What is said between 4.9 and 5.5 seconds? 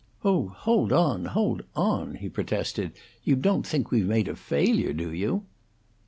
do you?"